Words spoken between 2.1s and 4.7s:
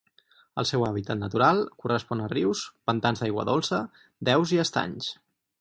a rius, pantans d'aigua dolça, deus, i